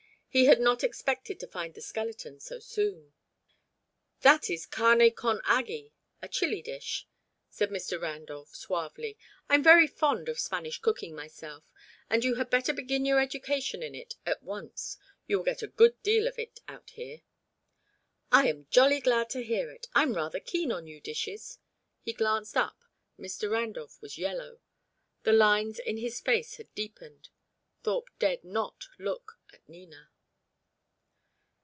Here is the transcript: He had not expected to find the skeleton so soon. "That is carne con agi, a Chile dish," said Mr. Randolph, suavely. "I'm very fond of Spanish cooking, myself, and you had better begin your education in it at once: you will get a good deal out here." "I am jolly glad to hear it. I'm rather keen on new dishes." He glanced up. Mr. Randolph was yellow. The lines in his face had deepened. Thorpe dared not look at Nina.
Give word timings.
He 0.33 0.45
had 0.45 0.61
not 0.61 0.81
expected 0.81 1.41
to 1.41 1.47
find 1.47 1.73
the 1.73 1.81
skeleton 1.81 2.39
so 2.39 2.59
soon. 2.59 3.11
"That 4.21 4.49
is 4.49 4.65
carne 4.65 5.11
con 5.11 5.41
agi, 5.41 5.91
a 6.21 6.29
Chile 6.29 6.61
dish," 6.61 7.05
said 7.49 7.69
Mr. 7.69 7.99
Randolph, 8.01 8.55
suavely. 8.55 9.17
"I'm 9.49 9.61
very 9.61 9.87
fond 9.87 10.29
of 10.29 10.39
Spanish 10.39 10.79
cooking, 10.79 11.13
myself, 11.13 11.65
and 12.09 12.23
you 12.23 12.35
had 12.35 12.49
better 12.49 12.71
begin 12.71 13.03
your 13.03 13.19
education 13.19 13.83
in 13.83 13.93
it 13.93 14.13
at 14.25 14.41
once: 14.41 14.97
you 15.27 15.35
will 15.35 15.43
get 15.43 15.63
a 15.63 15.67
good 15.67 16.01
deal 16.01 16.31
out 16.69 16.89
here." 16.91 17.23
"I 18.31 18.47
am 18.47 18.67
jolly 18.69 19.01
glad 19.01 19.29
to 19.31 19.43
hear 19.43 19.69
it. 19.69 19.87
I'm 19.93 20.13
rather 20.13 20.39
keen 20.39 20.71
on 20.71 20.85
new 20.85 21.01
dishes." 21.01 21.59
He 21.99 22.13
glanced 22.13 22.55
up. 22.55 22.85
Mr. 23.19 23.51
Randolph 23.51 24.01
was 24.01 24.17
yellow. 24.17 24.61
The 25.23 25.33
lines 25.33 25.77
in 25.77 25.97
his 25.97 26.21
face 26.21 26.55
had 26.55 26.73
deepened. 26.73 27.27
Thorpe 27.83 28.07
dared 28.17 28.45
not 28.45 28.85
look 28.97 29.37
at 29.51 29.67
Nina. 29.67 30.07